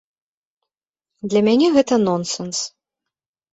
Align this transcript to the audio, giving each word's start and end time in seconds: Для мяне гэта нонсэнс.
Для 1.35 1.41
мяне 1.49 1.67
гэта 1.77 2.01
нонсэнс. 2.09 2.57